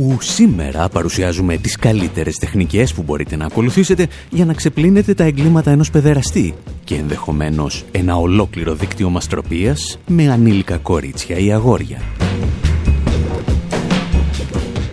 [0.00, 5.70] Όπου σήμερα παρουσιάζουμε τις καλύτερες τεχνικές που μπορείτε να ακολουθήσετε για να ξεπλύνετε τα εγκλήματα
[5.70, 6.54] ενός παιδεραστή
[6.84, 12.02] και ενδεχομένως ένα ολόκληρο δίκτυο μαστροπίας με ανήλικα κορίτσια ή αγόρια.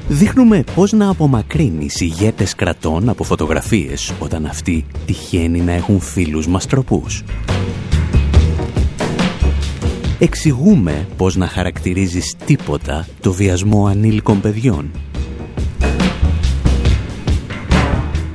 [0.07, 7.23] Δείχνουμε πώς να απομακρύνει ηγέτες κρατών από φωτογραφίες όταν αυτοί τυχαίνει να έχουν φίλους μαστροπούς
[10.19, 14.91] εξηγούμε πώς να χαρακτηρίζεις τίποτα το βιασμό ανήλικων παιδιών.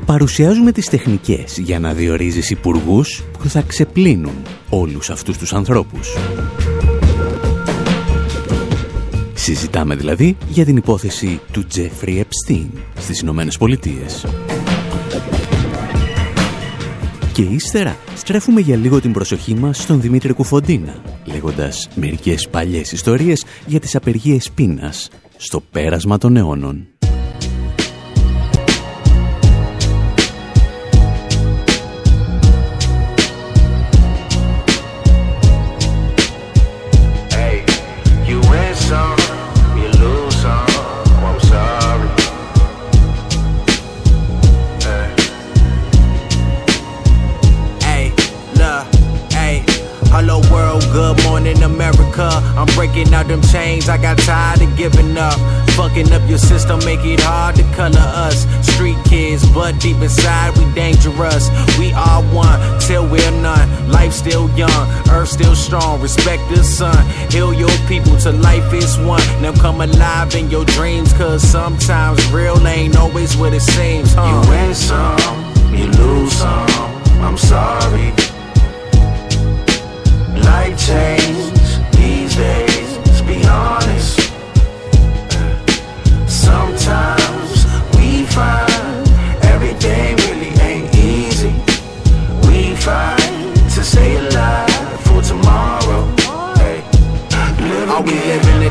[0.06, 4.34] Παρουσιάζουμε τις τεχνικές για να διορίζεις υπουργούς που θα ξεπλύνουν
[4.68, 6.16] όλους αυτούς τους ανθρώπους.
[9.34, 14.26] Συζητάμε δηλαδή για την υπόθεση του Τζέφρι Επστίν στις Ηνωμένες Πολιτείες.
[17.40, 23.44] Και ύστερα στρέφουμε για λίγο την προσοχή μας στον Δημήτρη Κουφοντίνα, λέγοντας μερικές παλιές ιστορίες
[23.66, 26.86] για τις απεργίες πείνας στο πέρασμα των αιώνων.
[38.90, 39.19] them
[56.00, 58.46] Fucking up your system, make it hard to color us.
[58.66, 61.50] Street kids, but deep inside we dangerous.
[61.78, 63.68] We are one till we're none.
[63.90, 66.00] Life still young, earth still strong.
[66.00, 66.96] Respect the sun,
[67.30, 69.20] heal your people till life is one.
[69.42, 74.14] Now come alive in your dreams, cause sometimes real ain't always what it seems.
[74.14, 74.24] Huh?
[74.24, 76.66] You win some, you lose some.
[77.20, 78.12] I'm sorry.
[80.40, 82.70] Life change these days.
[86.50, 87.19] Sometimes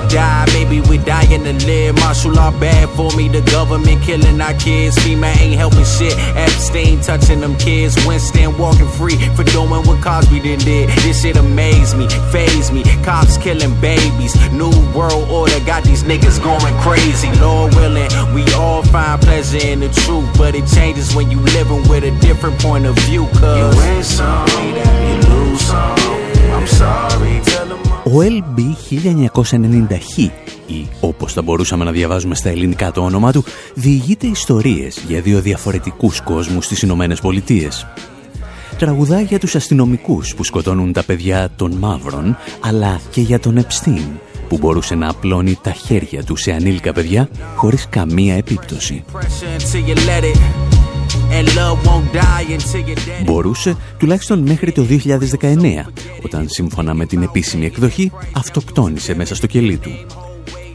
[0.09, 0.45] die?
[0.53, 1.95] Maybe we dying to live.
[1.95, 3.29] Martial law bad for me.
[3.29, 4.97] The government killing our kids.
[4.97, 6.13] FEMA ain't helping shit.
[6.35, 7.95] Epstein touching them kids.
[8.05, 10.59] Winston walking free for doing what Cosby did.
[11.03, 12.83] This shit amaze me, phase me.
[13.03, 14.35] Cops killing babies.
[14.51, 17.31] New world order got these niggas going crazy.
[17.39, 20.27] Lord willing, we all find pleasure in the truth.
[20.37, 23.27] But it changes when you living with a different point of view.
[23.39, 25.97] Cause you win some, you lose some.
[26.51, 27.41] I'm sorry.
[27.45, 28.59] Tell them Ο LB
[28.89, 30.17] 1990Χ
[30.67, 33.43] ή όπως θα μπορούσαμε να διαβάζουμε στα ελληνικά το όνομα του,
[33.73, 37.87] διηγείται ιστορίες για δύο διαφορετικούς κόσμους στις Ηνωμένες Πολιτείες.
[38.77, 44.03] Τραγουδά για τους αστυνομικούς που σκοτώνουν τα παιδιά των μαύρων, αλλά και για τον Επστίν,
[44.49, 49.03] που μπορούσε να απλώνει τα χέρια του σε ανήλικα παιδιά χωρίς καμία επίπτωση.
[53.23, 55.85] Μπορούσε τουλάχιστον μέχρι το 2019,
[56.23, 59.91] όταν σύμφωνα με την επίσημη εκδοχή αυτοκτόνησε μέσα στο κελί του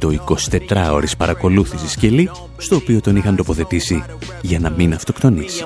[0.04, 0.36] το
[0.70, 4.04] 24ωρης παρακολούθησης σκελή στο οποίο τον είχαν τοποθετήσει
[4.42, 5.64] για να μην αυτοκτονήσει.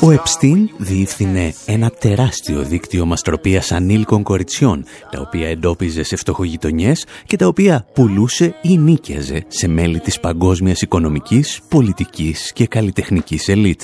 [0.00, 7.36] Ο Επστίν διεύθυνε ένα τεράστιο δίκτυο μαστροπίας ανήλικων κοριτσιών, τα οποία εντόπιζε σε φτωχογειτονιές και
[7.36, 13.82] τα οποία πουλούσε ή νίκιαζε σε μέλη της παγκόσμιας οικονομικής, πολιτικής και καλλιτεχνικής ελίτ.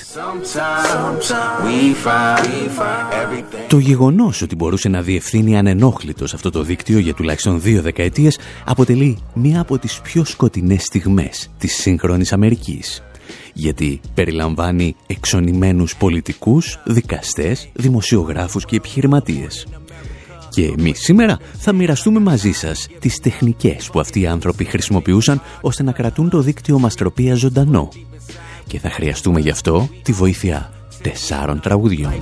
[3.68, 9.18] Το γεγονός ότι μπορούσε να διευθύνει ανενόχλητος αυτό το δίκτυο για τουλάχιστον δύο δεκαετίες αποτελεί
[9.34, 13.02] μία από τις πιο σκοτεινές στιγμές της σύγχρονης Αμερικής
[13.52, 19.66] γιατί περιλαμβάνει εξονημένους πολιτικούς, δικαστές, δημοσιογράφους και επιχειρηματίες.
[20.50, 25.82] Και εμείς σήμερα θα μοιραστούμε μαζί σας τις τεχνικές που αυτοί οι άνθρωποι χρησιμοποιούσαν ώστε
[25.82, 27.88] να κρατούν το δίκτυο μαστροπία ζωντανό.
[28.66, 32.12] Και θα χρειαστούμε γι' αυτό τη βοήθεια τεσσάρων τραγουδιών.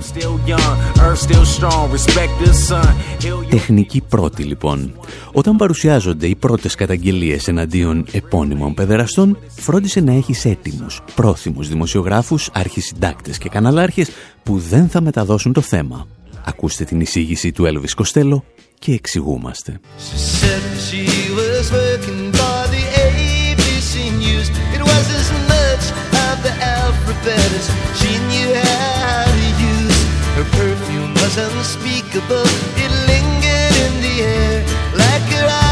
[3.49, 4.93] Τεχνική πρώτη λοιπόν.
[5.31, 13.37] Όταν παρουσιάζονται οι πρώτες καταγγελίες εναντίον επώνυμων παιδεραστών, φρόντισε να έχεις έτοιμους, πρόθυμους δημοσιογράφους, αρχισυντάκτες
[13.37, 14.09] και καναλάρχες
[14.43, 16.07] που δεν θα μεταδώσουν το θέμα.
[16.45, 18.43] Ακούστε την εισήγηση του Έλβης Κοστέλο
[18.79, 19.79] και εξηγούμαστε.
[26.09, 26.16] It
[27.27, 27.69] fetish
[27.99, 29.99] she knew how to use.
[30.37, 32.47] Her perfume was unspeakable,
[32.83, 34.57] it lingered in the air
[34.95, 35.66] like her eyes.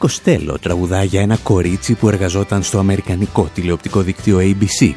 [0.00, 4.92] Κοστέλο τραγουδά για ένα κορίτσι που εργαζόταν στο αμερικανικό τηλεοπτικό δίκτυο ABC.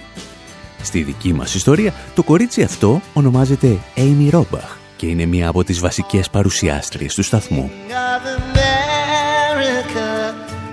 [0.82, 5.80] Στη δική μας ιστορία, το κορίτσι αυτό ονομάζεται Amy Robach και είναι μία από τις
[5.80, 7.72] βασικές παρουσιάστριες του σταθμού.
[7.90, 8.84] Of America,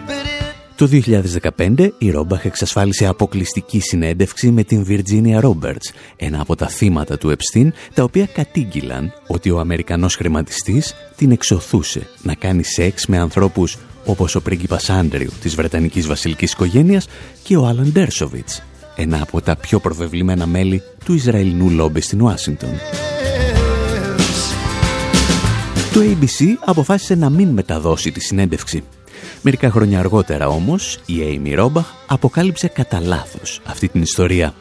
[0.06, 0.88] but it Το
[1.56, 7.30] 2015 η Ρόμπαχ εξασφάλισε αποκλειστική συνέντευξη με την Virginia Roberts, ένα από τα θύματα του
[7.30, 13.76] Επστίν, τα οποία κατήγγυλαν ότι ο Αμερικανός χρηματιστής την εξωθούσε να κάνει σεξ με ανθρώπους
[14.04, 17.06] όπως ο πρίγκιπας Άντριου της Βρετανικής βασιλικής οικογένειας
[17.42, 18.62] και ο Άλαν Ντέρσοβιτς,
[18.96, 22.70] ένα από τα πιο προβεβλημένα μέλη του Ισραηλινού λόμπι στην Ουάσιγκτον.
[25.92, 28.84] Το ABC αποφάσισε να μην μεταδώσει τη συνέντευξη.
[29.42, 34.54] Μερικά χρόνια αργότερα όμως, η Amy Ρόμπαχ αποκάλυψε κατά λάθος αυτή την ιστορία.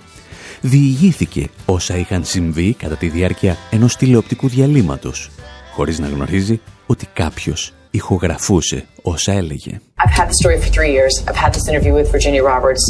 [0.61, 5.29] Διηγήθηκε όσα είχαν συμβεί κατά τη διάρκεια ενός τηλεοπτικού διαλύματος,
[5.73, 9.79] χωρίς να γνωρίζει ότι κάποιος ηχογραφούσε όσα έλεγε.
[10.03, 11.13] I've had the story for three years.
[11.27, 12.83] I've had this interview with Virginia Roberts.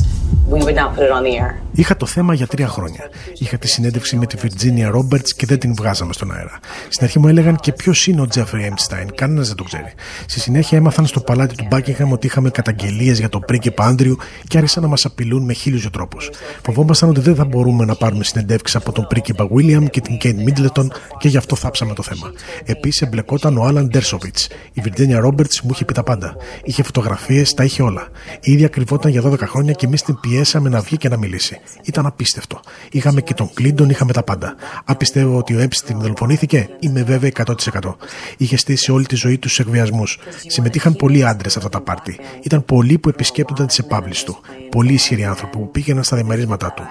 [0.54, 1.51] We would not put it on the air.
[1.71, 3.10] Είχα το θέμα για τρία χρόνια.
[3.38, 6.60] Είχα τη συνέντευξη με τη Virginia Roberts και δεν την βγάζαμε στον αέρα.
[6.89, 9.94] Στην αρχή μου έλεγαν και ποιος είναι ο Jeffrey Epstein; Κανένας δεν το ξέρει.
[10.25, 14.18] Στη συνέχεια έμαθαν στο παλάτι του Buckingham ότι είχαμε καταγγελίες για τον πρίγκιπα Άντριου
[14.48, 16.18] και άρχισαν να μας απειλούν με χίλιους τρόπου.
[16.62, 20.50] Φοβόμασταν ότι δεν θα μπορούμε να πάρουμε συνεντεύξεις από τον πρίγκιπα William και την Kate
[20.50, 20.88] Middleton
[21.18, 22.31] και γι' αυτό θάψαμε το θέμα.
[22.66, 24.38] Επίσης εμπλεκόταν ο Άλαν Ντέρσοβιτ.
[24.74, 26.35] Η Virginia Roberts μου είχε πει τα πάντα.
[26.63, 28.07] Είχε φωτογραφίες, τα είχε όλα.
[28.41, 31.59] Η ίδια κρυβόταν για 12 χρόνια και εμείς την πιέσαμε να βγει και να μιλήσει.
[31.83, 32.59] Ήταν απίστευτο.
[32.91, 34.56] Είχαμε και τον Κλίντον, είχαμε τα πάντα.
[34.85, 37.95] Αν πιστεύω ότι ο Epstein δολοφονήθηκε, είμαι βέβαιη 100%.
[38.38, 40.19] Είχε στήσει όλη τη ζωή τους σε εκβιασμούς.
[40.47, 42.19] Συμμετείχαν πολλοί άντρες σε αυτά τα πάρτι.
[42.41, 44.38] Ήταν πολλοί που επισκέπτονταν τις επαύλει του.
[44.69, 46.83] Πολλοί ισχυροί άνθρωποι που πήγαιναν στα δεμαρίσματά του.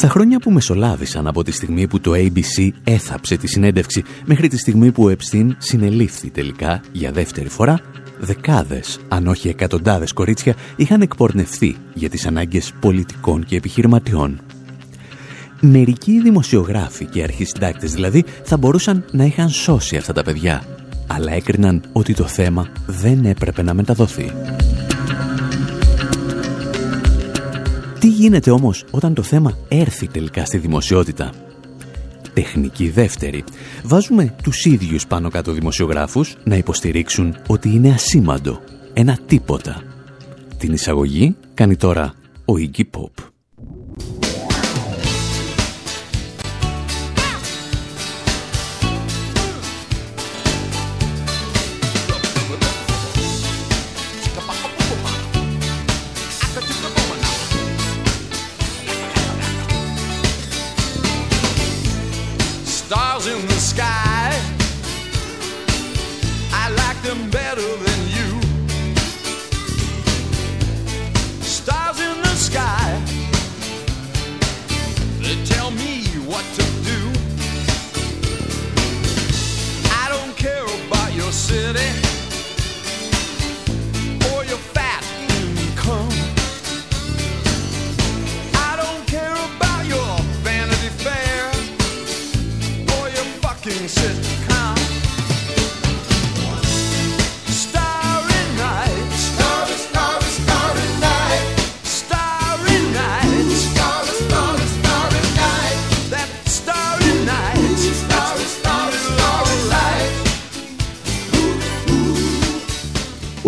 [0.00, 4.58] Στα χρόνια που μεσολάβησαν από τη στιγμή που το ABC έθαψε τη συνέντευξη μέχρι τη
[4.58, 7.80] στιγμή που ο Epstein συνελήφθη τελικά για δεύτερη φορά,
[8.18, 14.40] δεκάδες, αν όχι εκατοντάδες κορίτσια είχαν εκπορνευθεί για τις ανάγκες πολιτικών και επιχειρηματιών.
[15.60, 20.62] Μερικοί δημοσιογράφοι και αρχισυντάκτες δηλαδή θα μπορούσαν να είχαν σώσει αυτά τα παιδιά,
[21.06, 24.32] αλλά έκριναν ότι το θέμα δεν έπρεπε να μεταδοθεί.
[28.00, 31.32] Τι γίνεται όμως όταν το θέμα έρθει τελικά στη δημοσιότητα;
[32.34, 33.44] Τεχνική δεύτερη.
[33.84, 38.60] Βάζουμε τους ίδιους πάνω κάτω δημοσιογράφους να υποστηρίξουν ότι είναι ασήμαντο.
[38.92, 39.82] Ένα τίποτα.
[40.58, 42.14] Την εισαγωγή κάνει τώρα
[42.44, 43.24] ο Iggy Pop.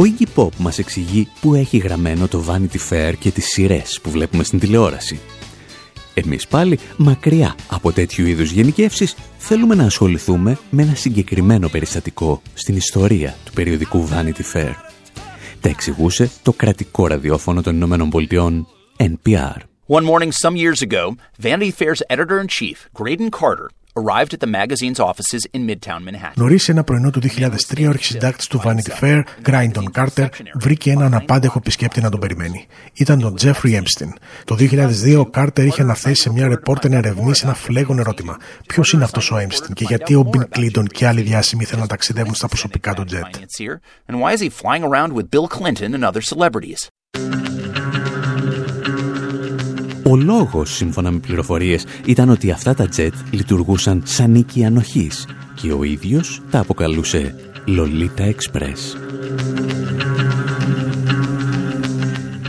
[0.02, 4.10] Ο Iggy Pop μας εξηγεί που έχει γραμμένο το Vanity Fair και τις σειρές που
[4.10, 5.20] βλέπουμε στην τηλεόραση.
[6.14, 12.76] Εμείς πάλι, μακριά από τέτοιου είδους γενικεύσεις, θέλουμε να ασχοληθούμε με ένα συγκεκριμένο περιστατικό στην
[12.76, 14.72] ιστορία του περιοδικού Vanity Fair.
[15.60, 18.66] Τα εξηγούσε το κρατικό ραδιόφωνο των Ηνωμένων Πολιτειών
[18.96, 19.56] NPR.
[19.88, 24.46] One morning some years ago, Vanity Fair's editor in chief, Graydon Carter, arrived at the
[24.46, 26.32] magazine's offices in Midtown Manhattan.
[26.34, 31.58] Νωρίς ένα πρωινό του 2003, ο αρχισυντάκτης του Vanity Fair, Grindon Carter, βρήκε έναν απάντεχο
[31.58, 32.66] επισκέπτη να τον περιμένει.
[32.92, 34.12] Ήταν τον Jeffrey Epstein.
[34.44, 38.36] Το 2002, ο Carter είχε αναθέσει σε μια ρεπόρτερ να ερευνήσει ένα φλέγον ερώτημα.
[38.66, 41.88] Ποιος είναι αυτός ο Epstein και γιατί ο Bill Clinton και άλλοι διάσημοι ήθελαν να
[41.88, 43.30] ταξιδεύουν στα προσωπικά του jet;
[50.04, 55.72] Ο λόγος, σύμφωνα με πληροφορίες, ήταν ότι αυτά τα τζετ λειτουργούσαν σαν νίκη ανοχής και
[55.72, 57.34] ο ίδιος τα αποκαλούσε
[57.66, 58.96] Lolita Express.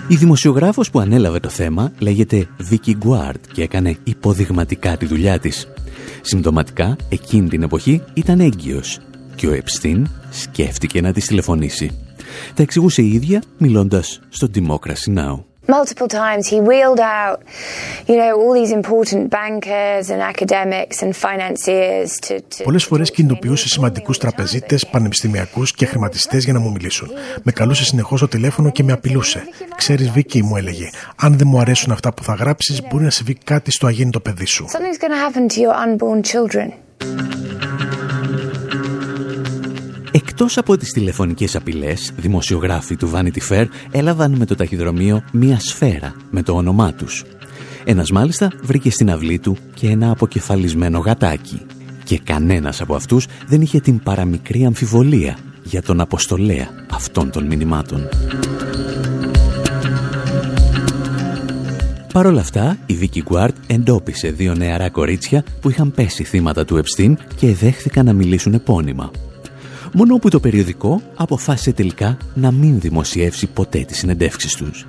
[0.07, 5.67] Η δημοσιογράφος που ανέλαβε το θέμα λέγεται Vicky Guard και έκανε υποδειγματικά τη δουλειά της.
[6.21, 8.99] Συμπτωματικά, εκείνη την εποχή ήταν έγκυος
[9.35, 11.91] και ο Επστίν σκέφτηκε να της τηλεφωνήσει.
[12.53, 15.52] Τα εξηγούσε η ίδια μιλώντας στο Democracy Now!
[15.67, 17.41] Multiple times he wheeled out,
[18.09, 22.41] you know, all these important bankers and academics and financiers to.
[22.57, 27.09] to Πολλές φορές κινητοποιούσε σημαντικούς τραπεζίτες, πανεπιστημιακούς και χρηματιστές για να μου μιλήσουν.
[27.43, 29.43] Με καλούσε συνεχώς στο τηλέφωνο και με απειλούσε.
[29.75, 33.33] Ξέρεις, Βίκυ, μου έλεγε, αν δεν μου αρέσουν αυτά που θα γράψεις, μπορεί να συμβεί
[33.43, 34.65] κάτι στο αγέννητο παιδί σου.
[34.69, 36.71] Something's going to happen to your unborn children.
[40.43, 46.15] Εκτός από τις τηλεφωνικές απειλές, δημοσιογράφοι του Vanity Fair έλαβαν με το ταχυδρομείο μία σφαίρα
[46.31, 47.23] με το όνομά τους.
[47.83, 51.61] Ένας μάλιστα βρήκε στην αυλή του και ένα αποκεφαλισμένο γατάκι.
[52.03, 58.09] Και κανένας από αυτούς δεν είχε την παραμικρή αμφιβολία για τον αποστολέα αυτών των μηνυμάτων.
[62.13, 66.77] Παρ' όλα αυτά, η Vicky Guard εντόπισε δύο νεαρά κορίτσια που είχαν πέσει θύματα του
[66.77, 69.11] Επστίν και δέχθηκαν να μιλήσουν επώνυμα
[69.93, 74.85] μόνο που το περιοδικό αποφάσισε τελικά να μην δημοσιεύσει ποτέ τις συνεντεύξεις τους.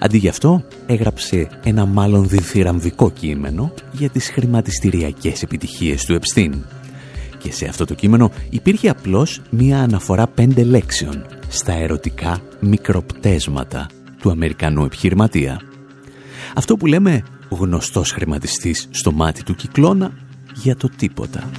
[0.00, 6.54] Αντί γι' αυτό έγραψε ένα μάλλον διθυραμβικό κείμενο για τις χρηματιστηριακές επιτυχίες του Επστίν.
[7.38, 13.86] Και σε αυτό το κείμενο υπήρχε απλώς μία αναφορά πέντε λέξεων στα ερωτικά μικροπτέσματα
[14.20, 15.60] του Αμερικανού επιχειρηματία.
[16.54, 20.12] Αυτό που λέμε γνωστός χρηματιστής στο μάτι του κυκλώνα
[20.54, 21.50] για το τίποτα.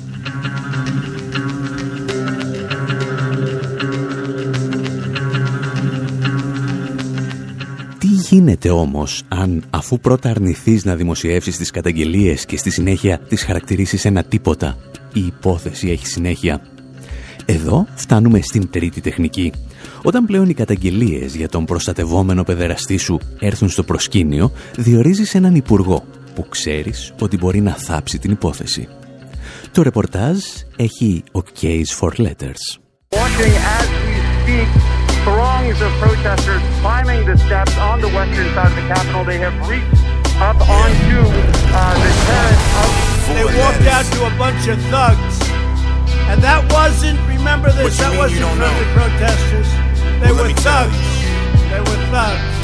[8.30, 14.06] Γίνεται όμως αν αφού πρώτα αρνηθείς να δημοσιεύσεις τις καταγγελίες και στη συνέχεια τις χαρακτηρίσεις
[14.06, 14.78] ένα τίποτα,
[15.14, 16.62] η υπόθεση έχει συνέχεια.
[17.46, 19.52] Εδώ φτάνουμε στην τρίτη τεχνική.
[20.04, 26.04] Όταν πλέον οι καταγγελίες για τον προστατευόμενο παιδεραστή σου έρθουν στο προσκήνιο, διορίζεις έναν υπουργό
[26.36, 28.88] που ξέρεις ότι μπορεί να θάψει την υπόθεση.
[29.72, 30.38] Το ρεπορτάζ
[30.76, 32.80] έχει ο Case for Letters.
[35.28, 39.26] Throngs of protesters climbing the steps on the western side of the Capitol.
[39.26, 40.00] They have reached
[40.40, 41.20] up onto
[41.76, 42.90] uh, the terrace of.
[43.36, 45.36] They walked out to a bunch of thugs.
[46.32, 49.68] And that wasn't, remember this, that wasn't friendly protesters.
[50.24, 50.96] They well, were thugs.
[51.72, 52.57] They were thugs.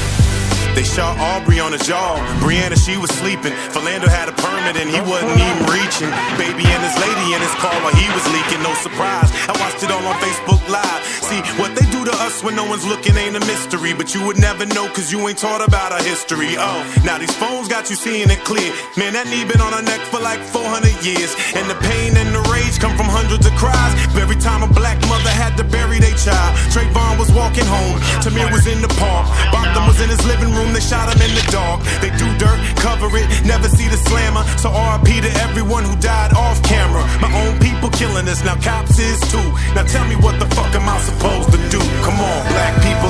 [0.73, 2.17] They shot Aubrey on his jaw.
[2.41, 3.53] Brianna, she was sleeping.
[3.69, 6.09] Philando had a permit and he wasn't even reaching.
[6.41, 8.57] Baby and his lady in his car while he was leaking.
[8.65, 9.29] No surprise.
[9.45, 11.01] I watched it all on Facebook Live.
[11.29, 13.93] See, what they do to us when no one's looking ain't a mystery.
[13.93, 16.57] But you would never know because you ain't taught about our history.
[16.57, 18.73] Oh, now these phones got you seeing it clear.
[18.97, 21.37] Man, that knee been on her neck for like 400 years.
[21.53, 23.93] And the pain and the rage come from hundreds of cries.
[24.17, 26.57] Every time a black mother had to bury their child.
[26.73, 28.01] Trayvon was walking home.
[28.25, 29.29] Tamir was in the park.
[29.53, 31.83] Botham was in his living room room, they shot him in the dark.
[31.99, 34.43] They do dirt, cover it, never see the slammer.
[34.57, 37.03] So RIP to everyone who died off camera.
[37.19, 39.47] My own people killing us, now cops is too.
[39.75, 41.79] Now tell me what the fuck am I supposed to do?
[42.05, 43.02] Come on, black people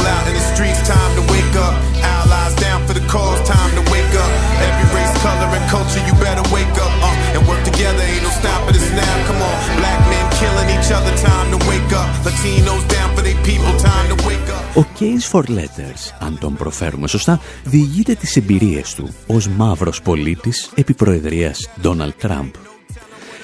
[14.75, 20.71] Ο Case for Letters, αν τον προφέρουμε σωστά, διηγείται τις εμπειρίες του ως μαύρος πολίτης
[20.75, 22.53] επί προεδρίας Ντόναλτ Τραμπ.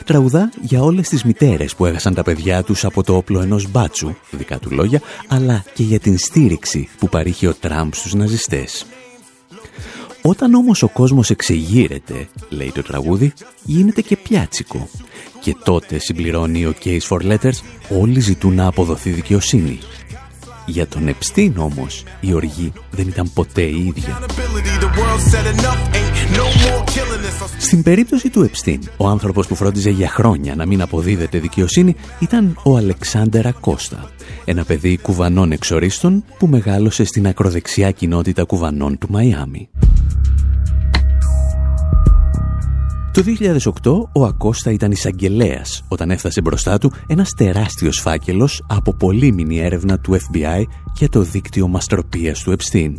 [0.06, 4.16] Τραγουδά για όλες τις μητέρες που έχασαν τα παιδιά τους από το όπλο ενός μπάτσου,
[4.32, 8.86] δικά του λόγια, αλλά και για την στήριξη που παρήχε ο Τραμπ στους ναζιστές.
[10.22, 13.34] Όταν όμως ο κόσμος εξεγείρεται, λέει το τραγούδι,
[13.64, 14.90] γίνεται και πιάτσικο.
[15.40, 17.60] Και τότε συμπληρώνει ο Case for Letters,
[18.00, 19.80] όλοι ζητούν να αποδοθεί δικαιοσύνη.
[20.70, 24.20] Για τον Επστίν όμως η οργή δεν ήταν ποτέ η ίδια.
[27.60, 32.60] Στην περίπτωση του Επστίν, ο άνθρωπος που φρόντιζε για χρόνια να μην αποδίδεται δικαιοσύνη ήταν
[32.64, 34.12] ο Αλεξάνδερα Κώστα,
[34.46, 39.70] ένα παιδί κουβανών εξορίστων που μεγάλωσε στην ακροδεξιά κοινότητα κουβανών του Μαϊάμι.
[43.20, 43.26] Το
[44.14, 50.00] 2008 ο Ακώστα ήταν εισαγγελέας όταν έφτασε μπροστά του ένας τεράστιος φάκελος από πολύμηνη έρευνα
[50.00, 50.64] του FBI
[50.98, 52.94] για το δίκτυο μαστροπίας του Epstein.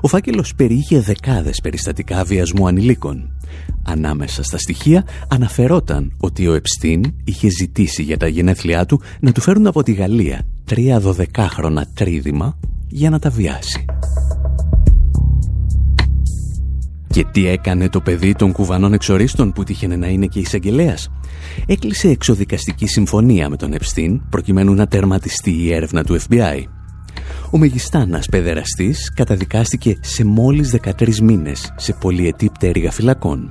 [0.00, 3.36] Ο φάκελος περιείχε δεκάδες περιστατικά βιασμού ανηλίκων.
[3.82, 9.40] Ανάμεσα στα στοιχεία αναφερόταν ότι ο Επστίν είχε ζητήσει για τα γενέθλιά του να του
[9.40, 12.58] φέρουν από τη Γαλλία τρία δωδεκάχρονα τρίδημα
[12.88, 13.84] για να τα βιάσει.
[17.16, 21.08] Και τι έκανε το παιδί των κουβανών εξορίστων που τύχαινε να είναι και εισαγγελέας;
[21.66, 26.62] Έκλεισε εξοδικαστική συμφωνία με τον Επστίν προκειμένου να τερματιστεί η έρευνα του FBI.
[27.50, 33.50] Ο Μεγιστάνας παιδεραστής καταδικάστηκε σε μόλις 13 μήνες σε πολυετή πτέρυγα φυλακών.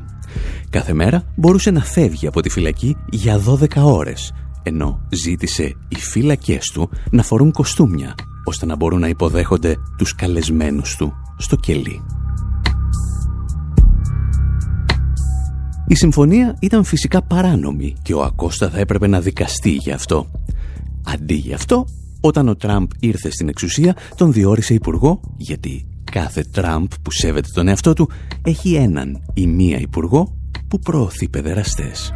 [0.69, 6.71] Κάθε μέρα μπορούσε να φεύγει από τη φυλακή για 12 ώρες, ενώ ζήτησε οι φύλακές
[6.73, 12.01] του να φορούν κοστούμια, ώστε να μπορούν να υποδέχονται τους καλεσμένους του στο κελί.
[15.87, 20.31] Η συμφωνία ήταν φυσικά παράνομη και ο Ακώστα θα έπρεπε να δικαστεί γι' αυτό.
[21.03, 21.85] Αντί γι' αυτό,
[22.21, 27.67] όταν ο Τραμπ ήρθε στην εξουσία, τον διόρισε υπουργό, γιατί κάθε Τραμπ που σέβεται τον
[27.67, 28.09] εαυτό του
[28.43, 30.37] έχει έναν ή μία υπουργό
[30.67, 32.11] που προωθεί παιδεραστές.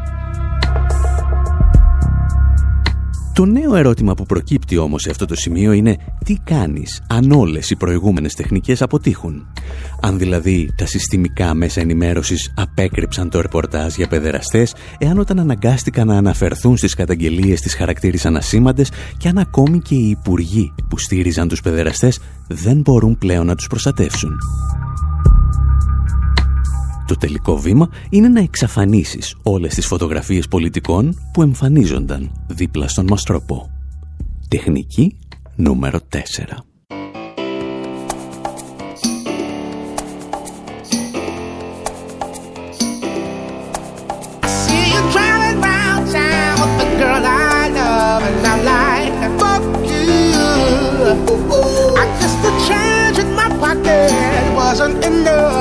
[3.39, 7.69] Το νέο ερώτημα που προκύπτει όμως σε αυτό το σημείο είναι τι κάνεις αν όλες
[7.69, 9.47] οι προηγούμενες τεχνικές αποτύχουν;
[10.01, 16.17] Αν δηλαδή τα συστημικά μέσα ενημέρωσης απέκρυψαν το ρεπορτάζ για παιδεραστές, εάν όταν αναγκάστηκαν να
[16.17, 21.61] αναφερθούν στις καταγγελίες της χαρακτήρισαν ασήμαντες και αν ακόμη και οι υπουργοί που στήριζαν τους
[21.61, 24.37] παιδεραστές δεν μπορούν πλέον να τους προστατεύσουν.
[27.09, 33.69] Το τελικό βήμα είναι να εξαφανίσεις όλες τις φωτογραφίες πολιτικών που εμφανίζονταν δίπλα στον μαστροπό.
[34.47, 35.17] Τεχνική
[35.55, 36.19] νούμερο 4.
[54.69, 55.58] wasn't enough.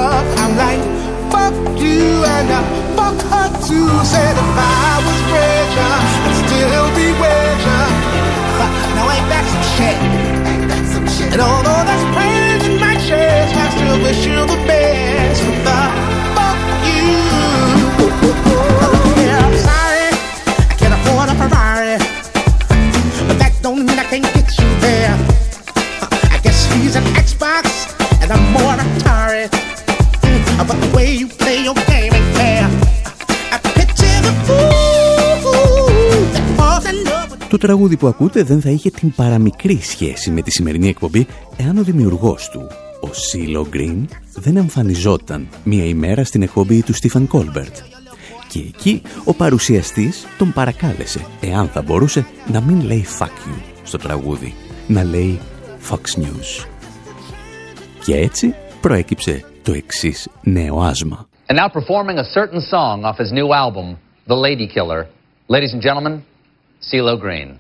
[2.01, 2.61] And I
[2.97, 3.89] fuck her too.
[4.05, 5.95] Said if I was richer,
[6.27, 7.85] I'd still be richer.
[8.95, 9.99] Now ain't that some shit?
[10.51, 11.33] Ain't that some shit?
[11.33, 15.43] And although that's pain in my chest, I still wish you the best.
[15.47, 16.18] But the
[37.59, 41.79] Το τραγούδι που ακούτε δεν θα είχε την παραμικρή σχέση με τη σημερινή εκπομπή εάν
[41.79, 47.77] ο δημιουργός του, ο CeeLo Green, δεν εμφανιζόταν μία ημέρα στην εκπομπή του Stephen Colbert.
[48.49, 53.99] Και εκεί ο παρουσιαστής τον παρακάλεσε, εάν θα μπορούσε, να μην λέει «fuck you» στο
[53.99, 54.55] τραγούδι,
[54.87, 55.39] να λέει
[55.91, 56.67] «Fox News».
[58.05, 61.29] Και έτσι προέκυψε το εξής νέο άσμα.
[61.47, 65.07] And now performing a certain song off his new album, The Lady Killer.
[65.55, 66.15] Ladies and gentlemen,
[66.91, 67.59] CeeLo Green.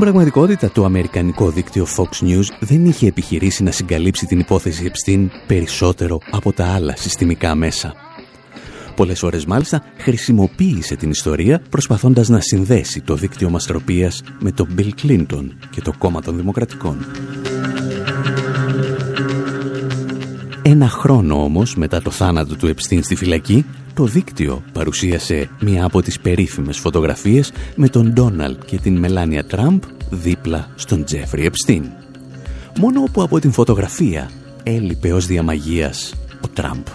[0.00, 6.20] Πραγματικότητα, το αμερικανικό δίκτυο Fox News δεν είχε επιχειρήσει να συγκαλύψει την υπόθεση Epstein περισσότερο
[6.30, 7.94] από τα άλλα συστημικά μέσα.
[8.96, 14.90] Πολλές φορές μάλιστα χρησιμοποίησε την ιστορία προσπαθώντας να συνδέσει το δίκτυο μαστροπίας με τον Bill
[15.02, 17.06] Clinton και το κόμμα των Δημοκρατικών.
[20.70, 26.02] Ένα χρόνο όμως μετά το θάνατο του Epstein στη φυλακή, το δίκτυο παρουσίασε μία από
[26.02, 31.82] τις περίφημες φωτογραφίες με τον Ντόναλτ και την Μελάνια Τραμπ δίπλα στον Τζέφρι Epstein.
[32.78, 34.30] Μόνο που από την φωτογραφία
[34.62, 36.86] έλειπε ως διαμαγείας ο Τραμπ.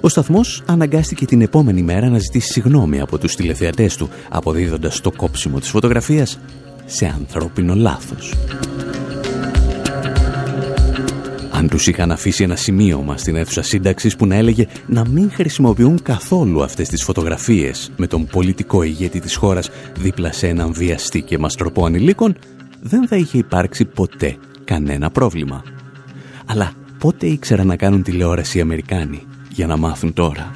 [0.00, 5.10] Ο σταθμός αναγκάστηκε την επόμενη μέρα να ζητήσει συγγνώμη από τους τηλεθεατές του, αποδίδοντας το
[5.16, 6.38] κόψιμο της φωτογραφίας
[6.86, 8.34] σε ανθρώπινο λάθος.
[11.60, 16.02] Αν τους είχαν αφήσει ένα σημείωμα στην αίθουσα σύνταξης που να έλεγε να μην χρησιμοποιούν
[16.02, 21.38] καθόλου αυτές τις φωτογραφίες με τον πολιτικό ηγέτη της χώρας δίπλα σε έναν βιαστή και
[21.38, 22.36] μαστροπό ανηλίκων,
[22.80, 25.62] δεν θα είχε υπάρξει ποτέ κανένα πρόβλημα.
[26.46, 30.52] Αλλά πότε ήξεραν να κάνουν τηλεόραση οι Αμερικάνοι για να μάθουν τώρα;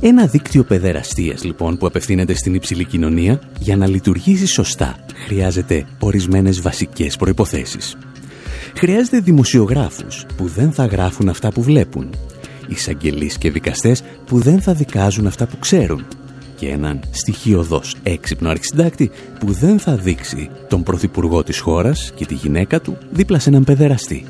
[0.00, 6.60] Ένα δίκτυο παιδεραστίας λοιπόν που απευθύνεται στην υψηλή κοινωνία για να λειτουργήσει σωστά χρειάζεται ορισμένες
[6.60, 7.96] βασικές προϋποθέσεις.
[8.76, 12.10] Χρειάζεται δημοσιογράφους που δεν θα γράφουν αυτά που βλέπουν,
[12.68, 16.06] εισαγγελείς και δικαστές που δεν θα δικάζουν αυτά που ξέρουν
[16.56, 22.34] και έναν στοιχειοδός έξυπνο αρχισυντάκτη που δεν θα δείξει τον πρωθυπουργό της χώρας και τη
[22.34, 24.24] γυναίκα του δίπλα σε έναν παιδεραστή.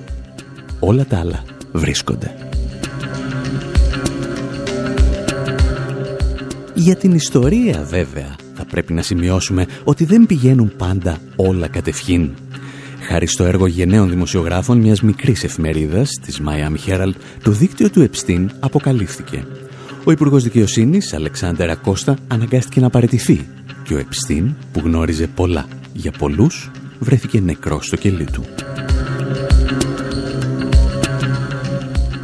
[0.80, 2.47] Όλα τα άλλα βρίσκονται.
[6.78, 12.30] Για την ιστορία βέβαια θα πρέπει να σημειώσουμε ότι δεν πηγαίνουν πάντα όλα κατευχήν.
[13.00, 18.46] Χάρη στο έργο γενναίων δημοσιογράφων μιας μικρής εφημερίδας, της Miami Herald, το δίκτυο του Epstein
[18.60, 19.46] αποκαλύφθηκε.
[20.04, 23.46] Ο Υπουργός Δικαιοσύνης, Αλεξάνδερα Κώστα, αναγκάστηκε να παραιτηθεί
[23.82, 28.44] και ο Epstein, που γνώριζε πολλά για πολλούς, βρέθηκε νεκρός στο κελί του.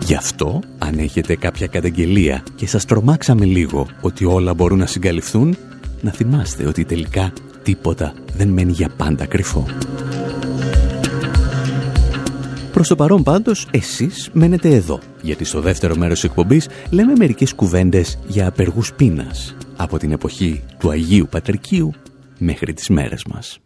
[0.07, 5.57] Γι' αυτό, αν έχετε κάποια καταγγελία και σας τρομάξαμε λίγο ότι όλα μπορούν να συγκαλυφθούν,
[6.01, 9.67] να θυμάστε ότι τελικά τίποτα δεν μένει για πάντα κρυφό.
[12.73, 17.55] Προς το παρόν πάντως, εσείς μένετε εδώ, γιατί στο δεύτερο μέρος της εκπομπής λέμε μερικές
[17.55, 21.93] κουβέντες για απεργούς πείνας, από την εποχή του Αγίου Πατρικίου
[22.39, 23.59] μέχρι τις μέρες μας.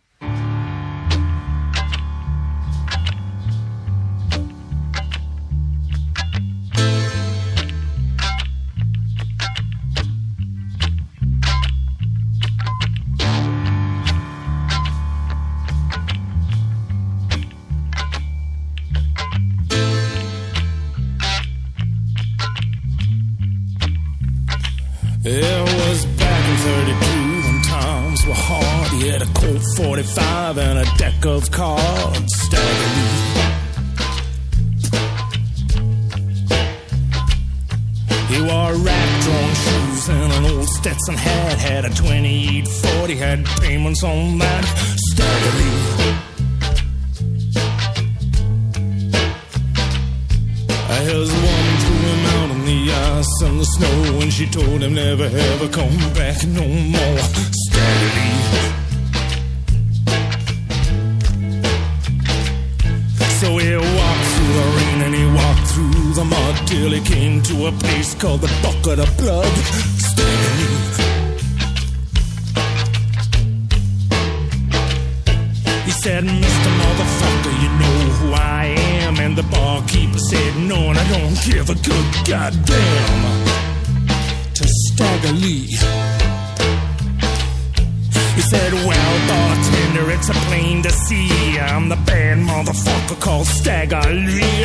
[88.38, 91.58] He said, Well, bartender, it's a plain to see.
[91.58, 94.64] I'm the bad motherfucker called Stagger Lee.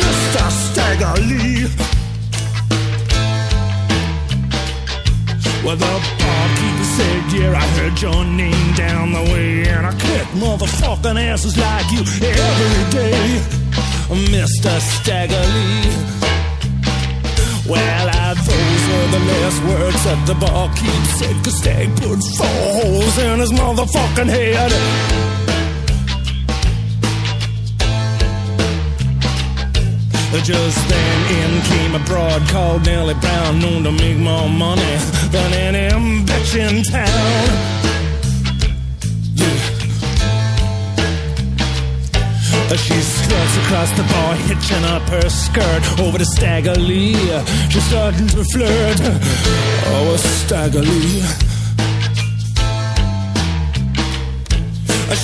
[0.00, 0.50] Mr.
[0.50, 1.68] Stagger Lee.
[5.62, 10.26] Well, the barkeeper said, Yeah, I heard your name down the way, and I kick
[10.40, 13.42] motherfucking asses like you every day,
[14.32, 14.80] Mr.
[14.80, 16.19] Staggerly.
[17.70, 22.66] Well, I, those were the last words that the barkeep said, cause Stag put four
[22.82, 24.72] holes in his motherfucking head.
[30.42, 34.96] Just then in came a broad called Nellie Brown, known to make more money
[35.30, 37.89] than any bitch in town.
[42.76, 47.14] She struts across the bar, hitching up her skirt over to Stagger Lee.
[47.68, 49.00] She's starting to flirt.
[49.92, 51.22] Oh, Stagger Lee.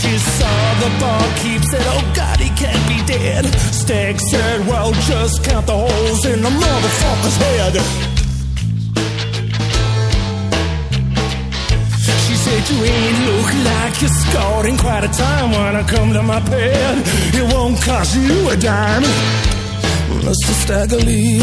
[0.03, 3.45] She saw the barkeep, said, Oh God, he can't be dead.
[3.73, 8.06] Stag said, Well, just count the holes in the motherfucker's head.
[12.69, 16.41] You ain't look like you're scored in quite a time when I come to my
[16.51, 16.99] bed.
[17.33, 19.05] It won't cost you a dime,
[20.27, 20.53] Mr.
[20.63, 21.39] Staggerly.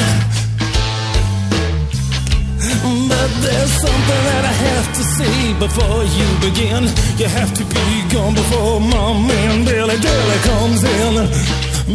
[3.08, 6.84] But there's something that I have to say before you begin.
[7.18, 11.14] You have to be gone before my man Billy Dilly comes in.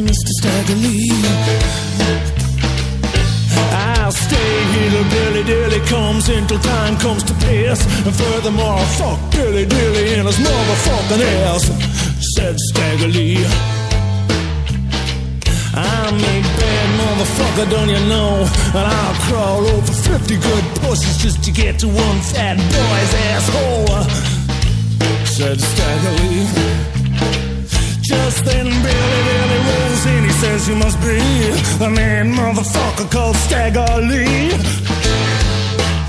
[0.07, 0.31] Mr.
[0.41, 2.28] Staggerly.
[4.09, 7.85] I'll stay here till Billy Dilly comes until time comes to pass.
[8.07, 11.65] And furthermore, fuck Billy Dilly in his motherfucking ass,
[12.33, 13.37] said Staggerly.
[15.75, 18.49] I'm a bad motherfucker, don't you know?
[18.73, 24.05] And I'll crawl over 50 good pussies just to get to one fat boy's asshole.
[25.27, 26.98] Said Stagger Lee.
[28.09, 31.19] Just then Billy Billy rolls in, he says you must be
[31.79, 34.51] the man motherfucker called Stagger Lee.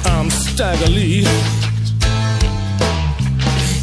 [0.05, 1.27] I'm Stagger Lee.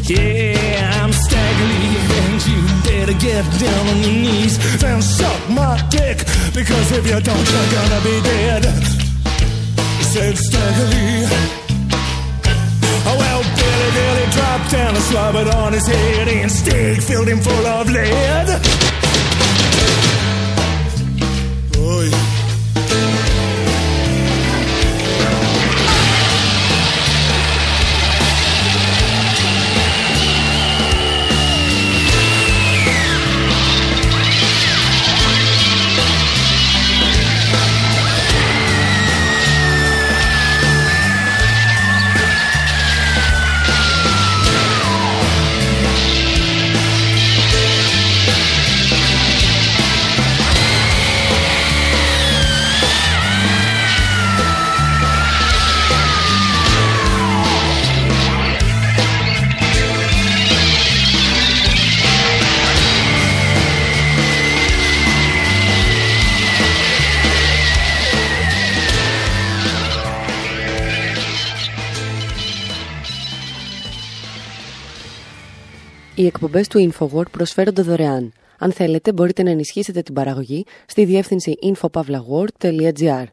[0.09, 5.77] Yeah, I'm Stagger Lee, and you better get down on your knees and suck my
[5.91, 6.17] dick,
[6.55, 8.65] because if you don't, you're gonna be dead.
[9.99, 11.56] He Said Stagger Lee.
[13.93, 18.96] Billy dropped down and slobbered on his head, and Stig filled him full of lead.
[76.19, 78.31] Οι εκπομπές του InfoWord προσφέρονται δωρεάν.
[78.57, 83.23] Αν θέλετε, μπορείτε να ενισχύσετε την παραγωγή στη διεύθυνση infopavlagor.gr.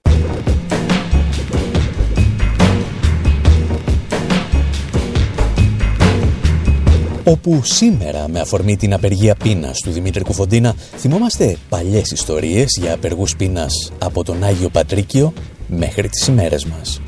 [7.24, 13.36] όπου σήμερα με αφορμή την απεργία πείνας του Δημήτρη Κουφοντίνα θυμόμαστε παλιές ιστορίες για απεργούς
[13.36, 15.32] πείνας από τον Άγιο Πατρίκιο
[15.68, 17.00] μέχρι τις ημέρες μας.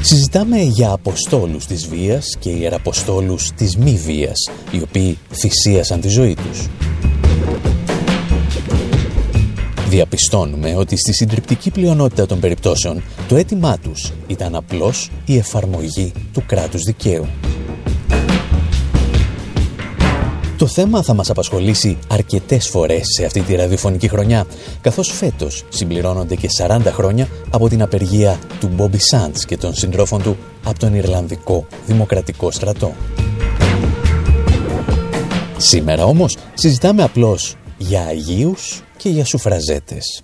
[0.00, 6.34] Συζητάμε για αποστόλους της βίας και ιεραποστόλους της μη βίας, οι οποίοι θυσίασαν τη ζωή
[6.34, 6.68] τους.
[9.88, 16.42] Διαπιστώνουμε ότι στη συντριπτική πλειονότητα των περιπτώσεων το αίτημά τους ήταν απλώς η εφαρμογή του
[16.46, 17.26] κράτους δικαίου.
[20.58, 24.46] Το θέμα θα μας απασχολήσει αρκετές φορές σε αυτή τη ραδιοφωνική χρονιά,
[24.80, 30.22] καθώς φέτος συμπληρώνονται και 40 χρόνια από την απεργία του Μπόμπι Σάντς και των συντρόφων
[30.22, 32.92] του από τον Ιρλανδικό Δημοκρατικό Στρατό.
[35.56, 40.22] Σήμερα όμως συζητάμε απλώς για Αγίους και για σουφραζέτες.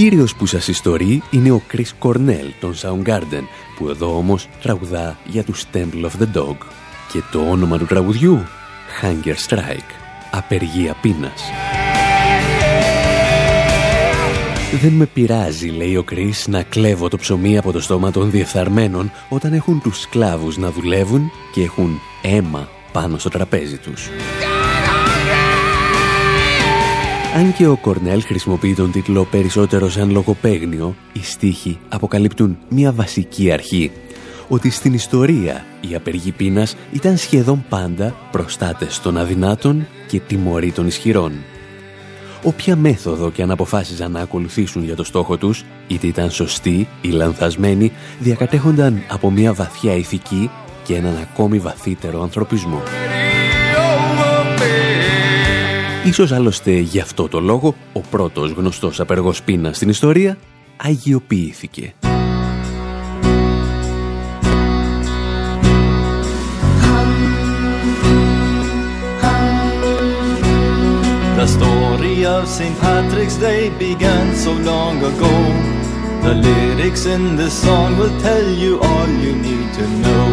[0.00, 3.42] Κύριος που σας ιστορεί είναι ο Chris Cornell των Soundgarden,
[3.78, 6.56] που εδώ όμως τραγουδά για τους Temple of the Dog.
[7.12, 8.38] Και το όνομα του τραγουδιού,
[9.02, 9.90] Hunger Strike,
[10.30, 11.42] απεργία πείνας.
[14.80, 19.12] Δεν με πειράζει, λέει ο Κρίς, να κλέβω το ψωμί από το στόμα των διεφθαρμένων
[19.28, 24.10] όταν έχουν τους σκλάβους να δουλεύουν και έχουν αίμα πάνω στο τραπέζι τους.
[27.34, 33.52] Αν και ο Κορνέλ χρησιμοποιεί τον τίτλο περισσότερο σαν λογοπαίγνιο, οι στίχοι αποκαλύπτουν μια βασική
[33.52, 33.90] αρχή.
[34.48, 40.86] Ότι στην ιστορία οι απεργοί πείνας ήταν σχεδόν πάντα προστάτες των αδυνάτων και τιμωροί των
[40.86, 41.32] ισχυρών.
[42.42, 47.08] Όποια μέθοδο και αν αποφάσιζαν να ακολουθήσουν για το στόχο τους, είτε ήταν σωστή ή
[47.08, 50.50] λανθασμένη, διακατέχονταν από μια βαθιά ηθική
[50.84, 52.82] και έναν ακόμη βαθύτερο ανθρωπισμό.
[56.04, 60.36] Ίσως άλλωστε γι' αυτό το λόγο ο πρώτος γνωστός απεργός πείνας στην ιστορία
[60.76, 61.94] αγιοποιήθηκε.
[71.36, 72.76] The story of St.
[72.84, 75.34] Patrick's Day began so long ago.
[76.26, 80.26] The lyrics in this song will tell you all you need to know.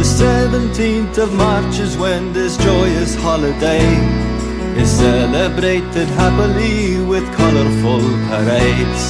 [0.00, 3.86] The 17th of March is when this joyous holiday
[4.78, 9.02] is celebrated happily with colorful parades.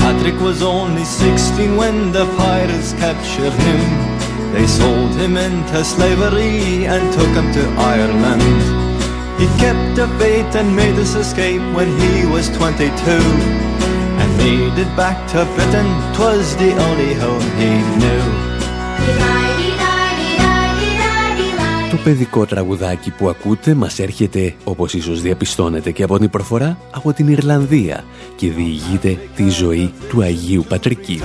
[0.00, 3.80] Patrick was only 16 when the pirates captured him.
[4.54, 8.62] They sold him into slavery and took him to Ireland.
[9.38, 13.65] He kept the faith and made his escape when he was 22
[14.36, 15.88] and made it back to Britain.
[16.12, 17.70] 'Twas the only home he
[18.00, 18.24] knew.
[21.90, 27.12] Το παιδικό τραγουδάκι που ακούτε μας έρχεται, όπως ίσως διαπιστώνετε και από την προφορά, από
[27.12, 28.04] την Ιρλανδία
[28.36, 31.24] και διηγείται τη ζωή του Αγίου Πατρικίου.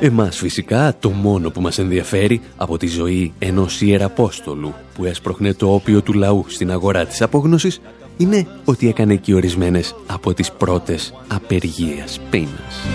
[0.00, 5.74] Εμάς φυσικά το μόνο που μας ενδιαφέρει από τη ζωή ενός Ιεραπόστολου που έσπροχνε το
[5.74, 7.80] όπιο του λαού στην αγορά της απόγνωσης
[8.20, 12.86] είναι ότι έκανε και ορισμένες από τις πρώτες απεργίες πείνας.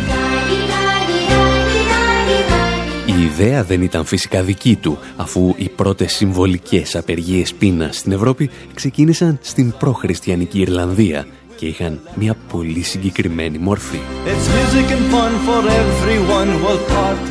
[3.05, 8.49] Η ιδέα δεν ήταν φυσικά δική του, αφού οι πρώτες συμβολικές απεργίες πείνας στην Ευρώπη
[8.73, 13.99] ξεκίνησαν στην προχριστιανική Ιρλανδία και είχαν μια πολύ συγκεκριμένη μορφή.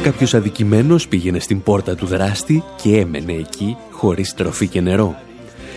[0.02, 5.16] Κάποιος αδικημένος πήγαινε στην πόρτα του δράστη και έμενε εκεί χωρίς τροφή και νερό.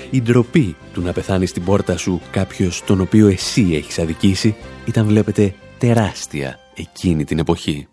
[0.10, 5.06] Η ντροπή του να πεθάνει στην πόρτα σου κάποιος τον οποίο εσύ έχεις αδικήσει ήταν
[5.06, 7.88] βλέπετε τεράστια εκείνη την εποχή.